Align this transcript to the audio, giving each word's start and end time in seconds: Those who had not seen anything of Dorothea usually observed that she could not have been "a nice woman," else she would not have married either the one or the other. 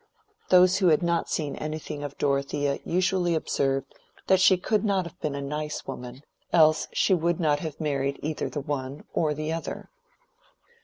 Those 0.49 0.77
who 0.77 0.87
had 0.87 1.03
not 1.03 1.29
seen 1.29 1.55
anything 1.57 2.01
of 2.03 2.17
Dorothea 2.17 2.79
usually 2.83 3.35
observed 3.35 3.93
that 4.25 4.39
she 4.39 4.57
could 4.57 4.83
not 4.83 5.05
have 5.05 5.21
been 5.21 5.35
"a 5.35 5.43
nice 5.43 5.85
woman," 5.85 6.23
else 6.51 6.87
she 6.91 7.13
would 7.13 7.39
not 7.39 7.59
have 7.59 7.79
married 7.79 8.19
either 8.23 8.49
the 8.49 8.61
one 8.61 9.03
or 9.13 9.35
the 9.35 9.53
other. 9.53 9.91